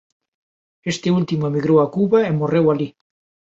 [0.91, 2.89] Este último emigrou a Cuba e morreu alí.